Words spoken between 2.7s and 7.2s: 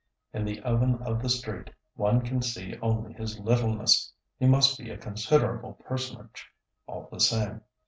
only his littleness he must be a considerable personage, all the